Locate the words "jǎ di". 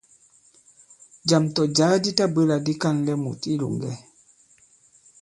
1.75-2.11